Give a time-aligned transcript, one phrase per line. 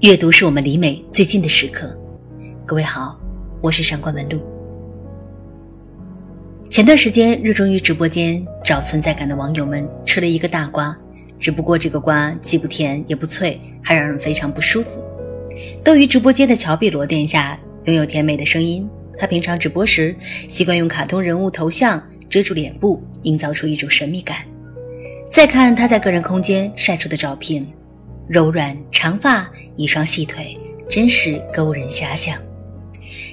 [0.00, 1.96] 阅读是我们离美最近的时刻。
[2.66, 3.18] 各位好，
[3.62, 4.38] 我是上官文露。
[6.68, 10.94] 前段时间，热衷于直播间找存在感的网友们吃了一个大瓜，
[11.40, 15.02] 只不过这个瓜既不甜也不脆，还让人非常不舒服。
[15.82, 20.14] 斗鱼直播间的乔碧罗殿下拥有甜美的声音，他平常直播时
[20.46, 24.44] 习惯用卡通人物头像遮住脸部，营造出一种神秘感。
[25.30, 27.66] 再看他在个人空间晒出的照片。
[28.28, 30.56] 柔软长发，一双细腿，
[30.88, 32.36] 真是勾人遐想。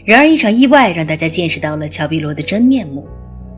[0.05, 3.07] 然而，一场意外让大家见识到了乔碧罗的真面目。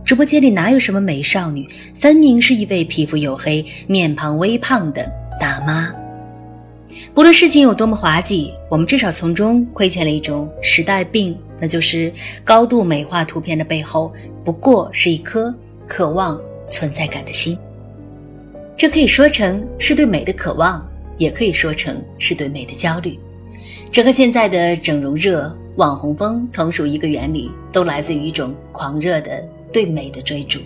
[0.05, 5.93] 直播间里哪有什么美少女，分明是一位皮肤黝黑、面庞微胖的大妈。
[7.13, 12.13] 不论事情有多么滑稽，我们至少从中窥见了一种时代病，那就是
[12.43, 14.13] 高度美化图片的背后，
[14.43, 15.53] 不过是一颗
[15.87, 16.39] 渴望
[16.69, 17.57] 存在感的心。
[18.77, 20.85] 这可以说成是对美的渴望。
[21.17, 23.17] 也可以说成是对美的焦虑，
[23.91, 30.59] 这和现在的整容热、网红风同属一个原理，都来自于一种狂热的对美的追逐。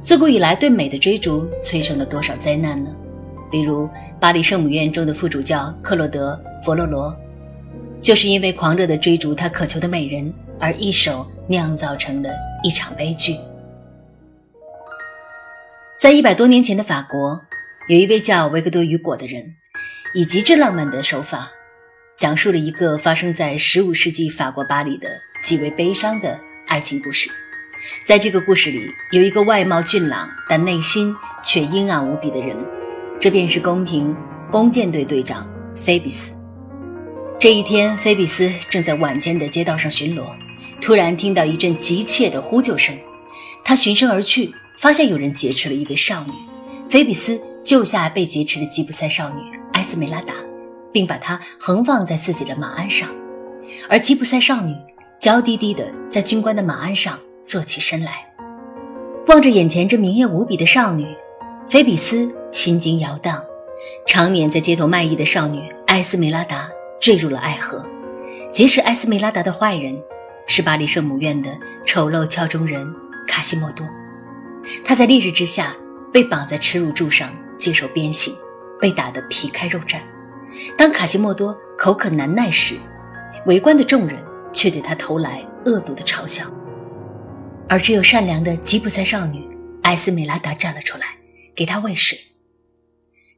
[0.00, 2.90] 自古以来，对美的追逐催生了多少灾难呢？
[3.50, 7.14] 比如巴黎圣母院中的副主教克洛德·佛洛罗，
[8.00, 12.30] 就是因为狂热的追逐他渴求的美人，而一手酿造成了
[12.62, 13.36] 一场悲剧。
[16.00, 17.38] 在一百多年前的法国。
[17.88, 19.56] 有一位叫维克多·雨果的人，
[20.12, 21.50] 以极致浪漫的手法，
[22.18, 25.08] 讲述了一个发生在15世纪法国巴黎的
[25.42, 27.30] 极为悲伤的爱情故事。
[28.04, 32.54] 在这个故事里，有一个外貌俊朗但内心却阴暗无比的人，
[33.18, 34.14] 这便是宫廷
[34.50, 36.36] 弓箭队队长菲比斯。
[37.38, 40.26] 这一天，菲比斯正在晚间的街道上巡逻，
[40.78, 42.94] 突然听到一阵急切的呼救声，
[43.64, 46.32] 他循声而去，发现有人劫持了一位少女，
[46.90, 47.40] 菲比斯。
[47.62, 49.40] 救下被劫持的吉普赛少女
[49.72, 50.34] 埃斯梅拉达，
[50.92, 53.08] 并把她横放在自己的马鞍上，
[53.88, 54.74] 而吉普赛少女
[55.20, 58.26] 娇滴滴地在军官的马鞍上坐起身来，
[59.26, 61.06] 望着眼前这明艳无比的少女，
[61.68, 63.42] 菲比斯心惊摇荡。
[64.06, 66.68] 常年在街头卖艺的少女埃斯梅拉达
[67.00, 67.84] 坠入了爱河，
[68.52, 69.96] 劫持埃斯梅拉达的坏人
[70.46, 71.50] 是巴黎圣母院的
[71.84, 72.92] 丑陋敲钟人
[73.26, 73.86] 卡西莫多，
[74.84, 75.76] 他在烈日之下
[76.12, 77.30] 被绑在耻辱柱上。
[77.58, 78.34] 接受鞭刑，
[78.80, 80.00] 被打得皮开肉绽。
[80.76, 82.76] 当卡西莫多口渴难耐时，
[83.46, 84.18] 围观的众人
[84.52, 86.44] 却对他投来恶毒的嘲笑。
[87.68, 89.46] 而只有善良的吉普赛少女
[89.82, 91.06] 艾斯梅拉达站了出来，
[91.54, 92.18] 给他喂水。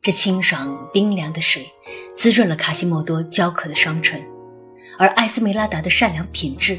[0.03, 1.67] 这清爽冰凉的水
[2.15, 4.25] 滋润了卡西莫多焦渴的双唇，
[4.99, 6.79] 而艾斯梅拉达的善良品质，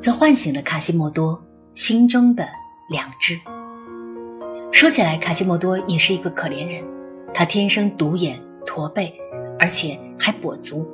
[0.00, 1.42] 则唤醒了卡西莫多
[1.74, 2.48] 心中的
[2.90, 3.40] 良知。
[4.72, 6.82] 说起来，卡西莫多也是一个可怜人。
[7.32, 9.14] 他天生独眼、驼背，
[9.58, 10.88] 而且还跛足，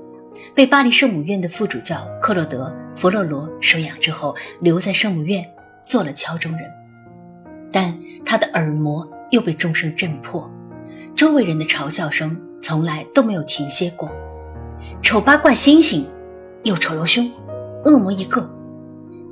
[0.55, 5.49] 被巴黎圣母院的副主教克洛德·弗洛罗收养之后，留在圣母院
[5.83, 6.69] 做了敲钟人。
[7.72, 7.97] 但
[8.27, 10.50] 他的耳膜又被钟声震破，
[11.15, 14.10] 周围人的嘲笑声从来都没有停歇过。
[15.00, 16.05] 丑八怪猩猩，
[16.65, 17.31] 又丑又凶，
[17.84, 18.49] 恶魔一个。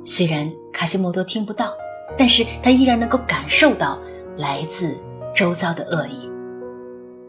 [0.03, 1.73] 虽然卡西莫多听不到，
[2.17, 3.99] 但是他依然能够感受到。
[4.37, 4.95] 来自
[5.35, 6.29] 周遭的恶意，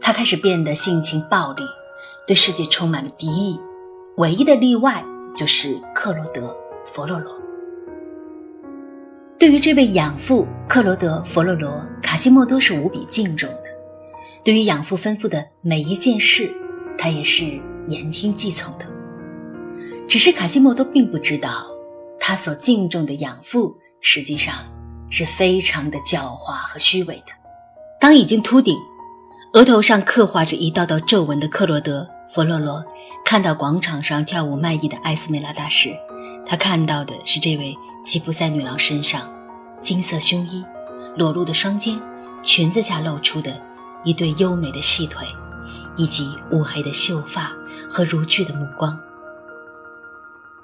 [0.00, 1.66] 他开始变得性情暴戾，
[2.26, 3.58] 对世界充满了敌意。
[4.16, 5.02] 唯一的例外
[5.34, 6.48] 就是克罗德·
[6.84, 7.32] 佛洛罗。
[9.38, 13.64] 对于这位养父克罗德·佛洛罗，卡西莫多是无比敬重的。
[14.44, 16.50] 对于养父吩咐的每一件事，
[16.98, 17.44] 他也是
[17.86, 18.84] 言听计从的。
[20.08, 21.68] 只是卡西莫多并不知道，
[22.18, 24.54] 他所敬重的养父实际上。
[25.10, 27.32] 是非常的狡猾和虚伪的。
[28.00, 28.76] 当已经秃顶，
[29.54, 32.84] 额头上刻画着一道道皱纹的克罗德·弗洛罗
[33.24, 35.90] 看到广场上跳舞卖艺的艾斯梅拉达时，
[36.46, 39.28] 他看到的是这位吉普赛女郎身上
[39.82, 40.64] 金色胸衣、
[41.16, 42.00] 裸露的双肩、
[42.42, 43.60] 裙子下露出的
[44.04, 45.26] 一对优美的细腿，
[45.96, 47.50] 以及乌黑的秀发
[47.90, 48.98] 和如炬的目光。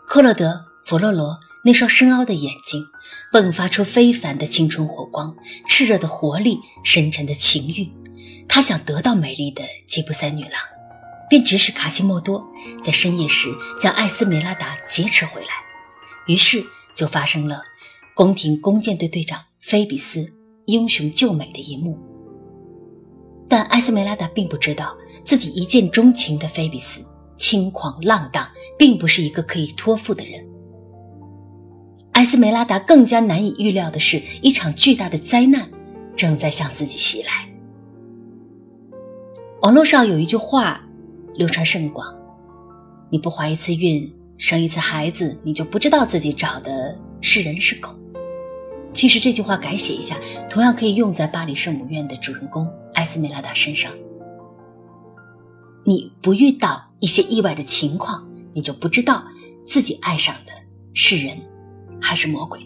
[0.06, 0.50] 克洛德·
[0.84, 1.38] 弗洛罗。
[1.66, 2.84] 那双深凹的眼睛，
[3.32, 5.34] 迸发出非凡的青春火光，
[5.66, 7.90] 炽热的活力，深沉的情欲。
[8.46, 10.52] 他想得到美丽的吉普赛女郎，
[11.30, 12.46] 便指使卡西莫多
[12.84, 13.48] 在深夜时
[13.80, 15.48] 将艾斯梅拉达劫持回来。
[16.26, 16.62] 于是
[16.94, 17.62] 就发生了
[18.14, 20.26] 宫廷弓箭队队长菲比斯
[20.66, 21.98] 英雄救美的一幕。
[23.48, 24.94] 但艾斯梅拉达并不知道，
[25.24, 27.02] 自己一见钟情的菲比斯
[27.38, 28.46] 轻狂浪荡，
[28.78, 30.46] 并不是一个可以托付的人。
[32.14, 35.68] 艾斯梅拉达更加难以预料的是，一场巨大的灾难
[36.14, 37.48] 正在向自己袭来。
[39.62, 40.80] 网络上有一句话
[41.34, 42.14] 流传甚广
[43.10, 47.90] ：“你不怀一次孕，生一次孩子，你就不知道自己找的是人是狗。
[48.92, 50.16] 其实这句话改写一下，
[50.48, 53.90] 同样可以用在巴黎圣母院的主人公艾斯梅拉达身上。
[55.84, 59.24] 你不遇到一些意外的情况，你就不知道
[59.64, 60.52] 自己爱上的
[60.92, 61.36] 是人
[62.04, 62.60] 还是魔鬼。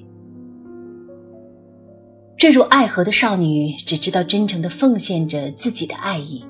[2.37, 6.44] 坠入爱河的少女只知道真诚地奉献着自己的爱意，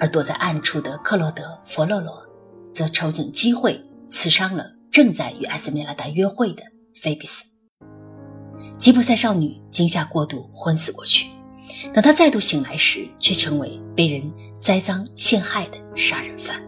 [0.00, 2.22] 而躲在暗处的克洛德·弗洛罗，
[2.72, 6.62] 则瞅准机会刺伤了正在与艾斯梅拉达约会的
[6.94, 7.44] 菲比斯。
[8.78, 11.26] 吉普赛少女惊吓过度，昏死过去。
[11.92, 14.22] 等她再度醒来时，却成为被人
[14.60, 16.60] 栽赃陷害的杀人犯。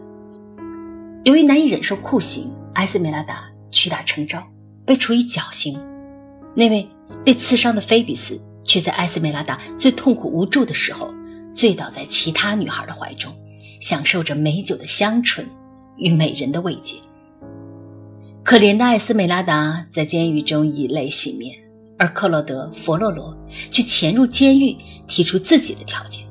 [1.23, 4.43] 由于难以忍受酷刑，艾斯梅拉达屈打成招，
[4.85, 5.77] 被处以绞刑。
[6.53, 6.87] 那位
[7.23, 11.13] 被刺伤的菲比斯，却在艾斯梅拉达最痛苦无助的时候，
[11.53, 13.33] 醉倒在其他女孩的怀中，
[13.79, 15.45] 享受着美酒的香醇
[15.97, 16.97] 与美人的慰藉。
[18.43, 21.55] 可怜的艾斯梅拉达在监狱中以泪洗面。
[21.97, 23.33] 而克洛德·佛洛罗
[23.71, 24.75] 却潜入监狱，
[25.07, 26.25] 提出自己的条件：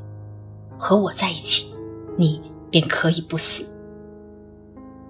[0.79, 1.73] 和我在一起，
[2.19, 2.39] 你
[2.71, 3.65] 便可以不死。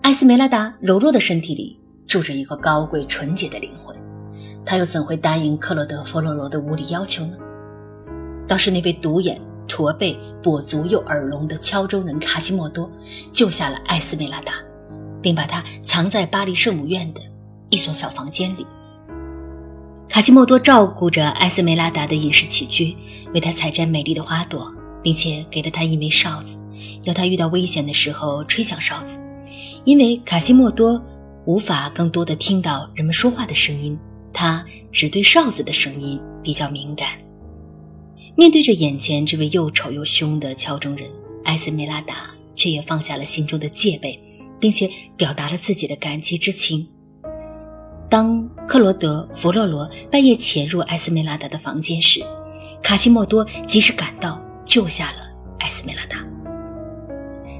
[0.02, 1.76] 艾斯梅拉达柔弱的身体里
[2.06, 3.96] 住着一个高贵纯洁的灵魂，
[4.64, 7.36] 他又怎会答应克洛德·佛洛罗的无理要求呢？
[8.46, 12.90] 倒是那位独眼、驼背、跛足又耳聋的敲钟人卡西莫多
[13.32, 14.54] 救下了艾斯梅拉达，
[15.22, 17.20] 并把他藏在巴黎圣母院的
[17.70, 18.66] 一所小房间里。
[20.06, 22.94] 卡西莫多照顾着艾斯梅拉达的饮食起居，
[23.32, 24.70] 为她采摘美丽的花朵，
[25.02, 26.56] 并且给了她一枚哨子，
[27.02, 29.18] 要她遇到危险的时候吹响哨子。
[29.84, 31.02] 因为卡西莫多
[31.46, 33.98] 无法更多的听到人们说话的声音，
[34.32, 37.08] 他只对哨子的声音比较敏感。
[38.36, 41.08] 面对着眼前这位又丑又凶的敲钟人，
[41.44, 44.18] 埃斯梅拉达却也放下了心中的戒备，
[44.58, 46.88] 并且表达了自己的感激之情。
[48.08, 52.24] 当克罗德·弗洛罗半夜潜入埃斯梅拉达的房间时，
[52.82, 55.18] 卡西莫多及时赶到，救下了
[55.60, 56.24] 埃斯梅拉达。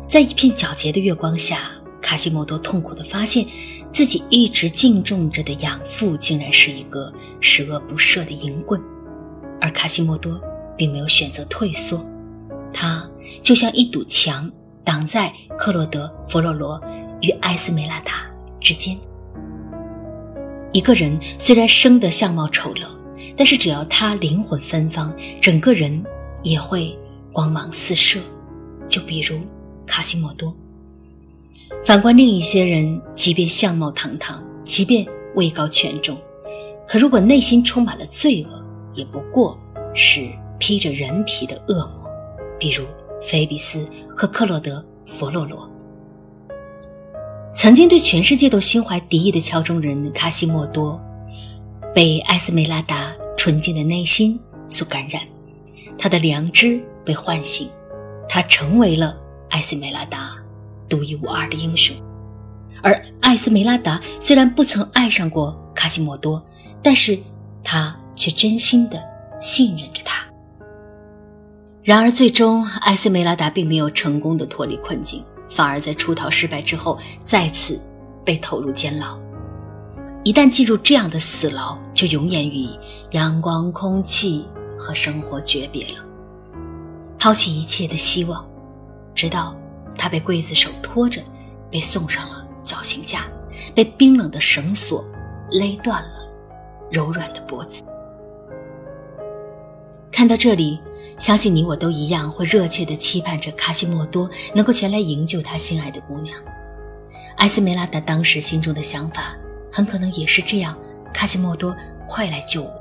[0.08, 3.44] 在一片皎洁的月光下，卡西莫多痛苦地发现，
[3.94, 8.82] 自己一直敬重着的养父竟然是一个十恶不赦的淫棍，
[9.61, 10.41] 而卡西莫多
[10.76, 12.05] 并没有选择退缩，
[12.73, 13.08] 他
[13.41, 14.50] 就像一堵墙，
[14.82, 16.82] 挡在克洛德·弗洛罗
[17.23, 18.26] 与艾斯梅拉达
[18.61, 18.99] 之间。
[20.73, 22.88] 一个人虽然生得相貌丑陋，
[23.37, 26.05] 但是只要他灵魂芬芳，整个人
[26.43, 26.99] 也会
[27.32, 28.19] 光芒四射。
[28.88, 29.38] 就比如
[29.87, 30.52] 卡西莫多。
[31.84, 36.16] 反观另一些人，即便相貌堂堂，即便位高权重，
[36.88, 38.64] 可如果内心充满了罪恶，
[38.94, 39.58] 也不过
[39.92, 40.26] 是
[40.58, 42.10] 披着人皮的恶魔。
[42.58, 42.86] 比如
[43.20, 43.86] 菲比斯
[44.16, 44.82] 和克洛德·
[45.12, 45.70] 佛洛罗。
[47.54, 50.98] 曾经对全世界都心怀敌意的敲钟人卡西莫多，
[51.94, 54.40] 被艾斯梅拉达纯净的内心
[54.70, 55.20] 所感染，
[55.98, 57.69] 他的良知被唤醒，
[58.26, 59.14] 他成为了
[59.50, 60.34] 艾斯梅拉达
[60.94, 61.96] 独一无二的英雄。
[62.82, 66.41] 而艾斯梅拉达虽然不曾爱上过卡西莫多，
[66.82, 67.19] 但是
[67.64, 69.02] 他却真心的
[69.41, 70.23] 信任着他。
[71.82, 75.24] 然而，最终艾斯梅拉达并没有成功的脱离困境。
[75.51, 77.79] 反而在出逃失败之后，再次
[78.24, 79.19] 被投入监牢。
[80.24, 82.69] 一旦进入这样的死牢，就永远与
[83.10, 84.46] 阳光、空气
[84.79, 86.03] 和生活诀别了，
[87.19, 88.44] 抛弃一切的希望，
[89.15, 89.55] 直到
[89.96, 91.22] 他被刽子手拖着，
[91.70, 93.27] 被送上了绞刑架，
[93.74, 95.05] 被冰冷的绳索
[95.51, 96.29] 勒断了
[96.91, 97.82] 柔软的脖子。
[100.10, 100.81] 看到这里。
[101.17, 106.36] 相信你我都一样，会热切地期盼着卡西莫多能够前来营救他心爱的姑娘。
[107.36, 109.36] 艾斯梅拉达当时心中的想法，
[109.70, 110.77] 很可能也是这样：
[111.13, 111.77] 卡西莫多，
[112.08, 112.72] 快来救我！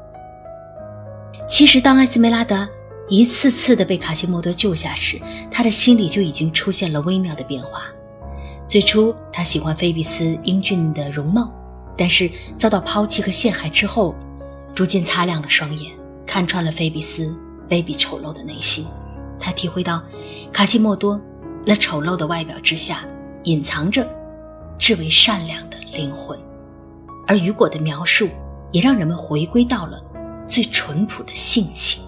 [1.48, 2.68] 其实，当艾斯梅拉达
[3.10, 5.20] 一次次地被卡西莫多救下时，
[5.52, 7.84] 他的心里就已经出现了微妙的变化。
[8.68, 11.52] 最初，他喜欢菲比斯英俊的容貌，
[11.98, 14.16] 但是遭到抛弃和陷害之后，
[14.74, 15.92] 逐渐擦亮了双眼，
[16.26, 17.36] 看穿了菲比斯。
[17.70, 18.86] 卑鄙丑陋的内心，
[19.40, 20.04] 他体会到
[20.52, 21.20] 卡西莫多
[21.66, 23.04] 那丑陋的外表之下
[23.46, 24.08] 隐藏着
[24.78, 26.38] 至为善良的灵魂，
[27.26, 28.30] 而雨果的描述
[28.72, 30.00] 也让人们回归到了
[30.46, 32.04] 最淳朴的性情。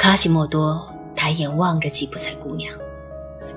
[0.00, 2.74] 卡西莫多抬眼望着吉普赛姑娘，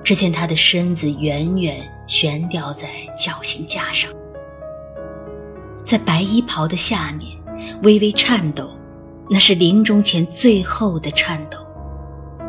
[0.04, 2.86] 只见她的身子远远悬吊在
[3.18, 4.12] 绞刑架上，
[5.86, 7.34] 在白衣袍的下面
[7.82, 8.70] 微微颤抖。
[9.30, 11.56] 那是临终前最后的颤抖，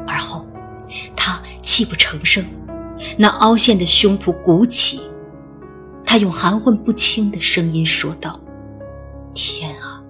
[0.05, 0.45] 而后，
[1.15, 2.43] 他泣不成声，
[3.17, 4.99] 那凹陷的胸脯鼓起，
[6.03, 8.37] 他用含混不清的声音说道
[9.33, 10.03] ：“天啊，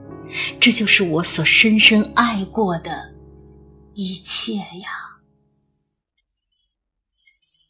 [0.59, 3.11] 这就是我所深深爱过的
[3.95, 4.89] 一切呀！”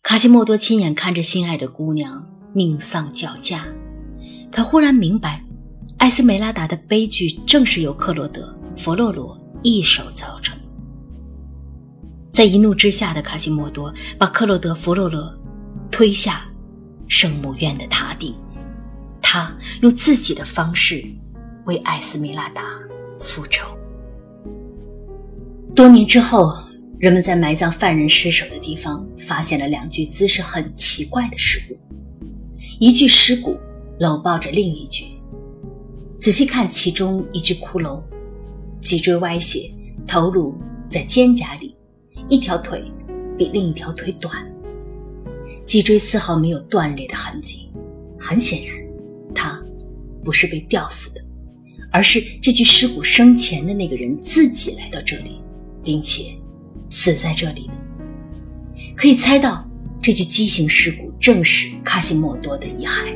[0.03, 3.65] 卡西莫多亲眼看着心爱的姑娘命丧绞架，
[4.51, 5.43] 他忽然明白，
[5.97, 10.55] 艾斯梅拉达的悲剧正是由克洛德·弗洛罗一手造成。
[12.33, 15.33] 在一怒之下的卡西莫多把克洛德·弗洛勒
[15.89, 16.45] 推下
[17.07, 18.35] 圣母院的塔顶，
[19.21, 21.03] 他用自己的方式
[21.65, 22.77] 为艾斯梅拉达
[23.19, 23.65] 复仇。
[25.75, 26.53] 多年之后，
[26.99, 31.77] 人们在埋葬犯人尸首的地方发现了两具姿势很奇怪的尸骨，
[32.79, 33.59] 一具尸骨
[33.99, 35.03] 搂抱着另一具。
[36.17, 38.01] 仔细看，其中一具骷髅
[38.79, 39.69] 脊椎歪斜，
[40.07, 40.55] 头颅
[40.89, 41.75] 在肩胛里。
[42.29, 42.83] 一条腿
[43.37, 44.33] 比另一条腿短，
[45.65, 47.69] 脊椎丝毫没有断裂的痕迹。
[48.17, 48.75] 很显然，
[49.35, 49.61] 他
[50.23, 51.21] 不是被吊死的，
[51.91, 55.41] 而是这具尸骨生前的那个人自己来到这里，
[55.85, 56.35] 并且
[56.89, 57.73] 死在这里的。
[58.97, 59.65] 可以猜到，
[60.01, 63.13] 这具畸形尸骨正是卡西莫多的遗骸。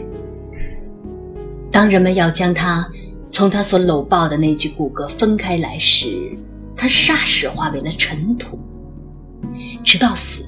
[1.71, 2.89] 当人们要将他
[3.29, 6.38] 从他所搂抱的那具骨骼分开来时，
[6.75, 8.59] 他霎时化为了尘土。
[9.83, 10.43] 直到死，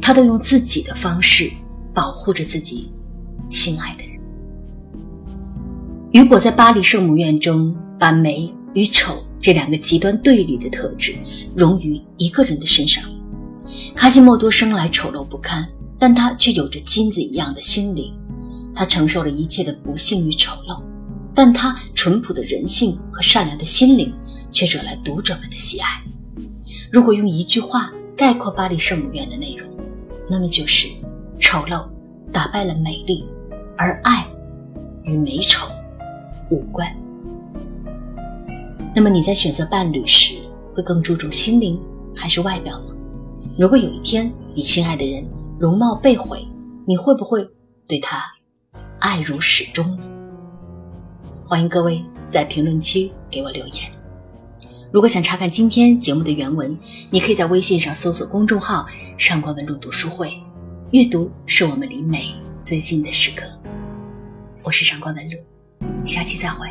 [0.00, 1.50] 他都用自己的方式
[1.92, 2.92] 保护着自己
[3.50, 4.18] 心爱的人。
[6.12, 11.14] 雨果在巴黎圣母院中把美与丑这两个极端对立的特质
[11.56, 13.02] 融于一个人的身上。
[13.94, 15.66] 卡西莫多生来丑陋不堪，
[15.98, 18.12] 但他却有着金子一样的心灵。
[18.74, 20.82] 他承受了一切的不幸与丑陋，
[21.34, 24.12] 但他淳朴的人性和善良的心灵
[24.52, 25.88] 却惹来读者们的喜爱。
[26.92, 29.66] 如果用一句话，概括巴黎圣母院的内容，
[30.28, 30.88] 那么就是
[31.40, 31.88] 丑陋
[32.30, 33.24] 打败了美丽，
[33.78, 34.26] 而爱
[35.04, 35.66] 与美丑
[36.50, 36.86] 无关。
[38.98, 40.34] 那么你在选择伴侣时，
[40.74, 41.80] 会更注重心灵
[42.16, 42.86] 还是外表呢？
[43.56, 45.24] 如果有一天你心爱的人
[45.56, 46.44] 容貌被毁，
[46.84, 47.48] 你会不会
[47.86, 48.20] 对他
[48.98, 49.96] 爱如始终？
[51.46, 53.84] 欢迎各位在评论区给我留言。
[54.90, 56.76] 如果想查看今天节目的原文，
[57.08, 58.84] 你可以在微信上搜索公众号
[59.16, 60.32] “上官文露读书会”。
[60.90, 63.46] 阅读是我们离美最近的时刻。
[64.64, 65.38] 我是上官文露，
[66.04, 66.68] 下期再会。